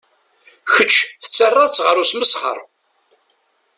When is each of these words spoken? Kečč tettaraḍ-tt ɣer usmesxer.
Kečč 0.73 0.95
tettaraḍ-tt 1.21 1.83
ɣer 1.85 1.95
usmesxer. 2.03 2.57